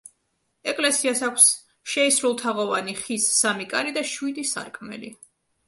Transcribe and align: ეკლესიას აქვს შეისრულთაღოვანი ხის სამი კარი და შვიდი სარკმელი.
ეკლესიას 0.71 1.21
აქვს 1.27 1.45
შეისრულთაღოვანი 1.93 2.97
ხის 3.03 3.29
სამი 3.37 3.71
კარი 3.77 3.97
და 4.01 4.07
შვიდი 4.17 4.49
სარკმელი. 4.57 5.17